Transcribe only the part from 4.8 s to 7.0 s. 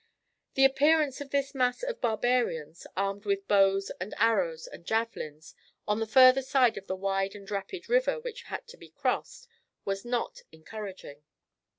javelins, on the further side of the